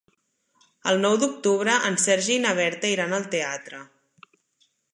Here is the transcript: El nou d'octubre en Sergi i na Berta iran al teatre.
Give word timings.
El 0.91 0.95
nou 1.01 1.17
d'octubre 1.23 1.75
en 1.89 1.99
Sergi 2.05 2.33
i 2.37 2.39
na 2.47 2.55
Berta 2.63 2.91
iran 2.95 3.15
al 3.19 3.29
teatre. 3.37 3.83